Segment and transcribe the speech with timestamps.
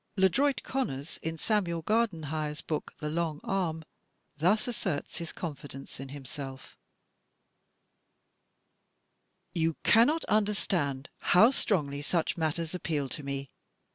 [0.17, 3.85] LeDroit Conners, in Samuel Gardenhire's book, "The Long Arm,"
[4.35, 6.75] thus asserts his confidence in himself:
[9.53, 13.51] "You cannot understand how strongly such matters appeal to me.